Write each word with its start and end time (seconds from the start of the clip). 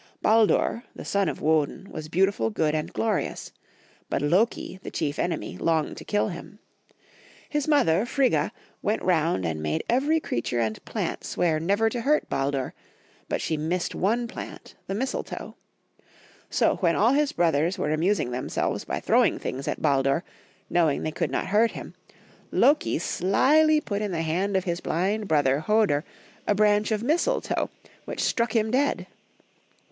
Baldur, 0.23 0.83
the 0.95 1.05
son 1.05 1.29
of 1.29 1.41
Woden, 1.41 1.87
was 1.91 2.09
beautiful, 2.09 2.49
good, 2.49 2.73
and 2.73 2.91
glorious; 2.91 3.51
but 4.09 4.19
Loki, 4.19 4.79
the 4.81 4.89
chief 4.89 5.19
enemy, 5.19 5.59
longed 5.59 5.95
to 5.97 6.03
kill 6.03 6.29
him. 6.29 6.57
His 7.47 7.67
mother, 7.67 8.07
Frigga, 8.07 8.51
went 8.81 9.03
round 9.03 9.45
and 9.45 9.61
made 9.61 9.83
every 9.87 10.19
crea> 10.19 10.41
tare 10.41 10.59
and 10.59 10.83
plant 10.85 11.23
swear 11.23 11.59
never 11.59 11.87
to 11.89 12.01
hurt 12.01 12.27
Baldur, 12.31 12.73
but 13.29 13.41
she 13.41 13.57
missed 13.57 13.93
one 13.93 14.27
plant, 14.27 14.73
the 14.87 14.95
mistletoe. 14.95 15.53
So 16.49 16.77
when 16.77 16.95
all 16.95 17.13
liia 17.13 17.35
brothers 17.35 17.77
were 17.77 17.91
amusing 17.91 18.31
themselves 18.31 18.83
by 18.83 19.01
throwing 19.01 19.37
things 19.37 19.67
at 19.67 19.83
Baldur, 19.83 20.23
knowing 20.67 21.03
they 21.03 21.11
could 21.11 21.29
not 21.29 21.45
hurt 21.45 21.73
him, 21.73 21.93
Loki 22.51 22.97
slyly 22.97 23.79
put 23.79 24.01
in 24.01 24.11
the 24.11 24.23
hand 24.23 24.57
of 24.57 24.63
his 24.63 24.81
blind 24.81 25.27
brother 25.27 25.61
20 25.61 25.61
Young 25.61 25.61
Folks* 25.63 25.67
JSiatory 25.67 25.83
of 25.83 25.85
O^ermany. 25.85 25.99
Hodur 25.99 26.05
a 26.47 26.55
branch 26.55 26.91
of 26.91 27.03
mistletoe 27.03 27.69
which 28.05 28.23
struck 28.23 28.55
him 28.55 28.71
dead. 28.71 29.05